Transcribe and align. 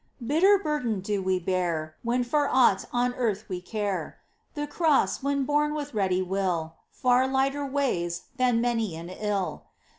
Bitter 0.25 0.57
burden 0.57 1.01
do 1.01 1.21
we 1.21 1.37
bear 1.37 1.93
When 2.01 2.23
for 2.23 2.49
aught 2.49 2.85
on 2.91 3.13
earth 3.13 3.47
we 3.47 3.61
care. 3.61 4.17
The 4.55 4.65
cross, 4.65 5.21
when 5.21 5.43
borne 5.43 5.75
with 5.75 5.93
ready 5.93 6.23
will, 6.23 6.73
Far 6.89 7.27
lighter 7.27 7.67
weighs 7.67 8.23
than 8.37 8.61
many 8.61 8.95
an 8.95 9.09
ill. 9.09 9.61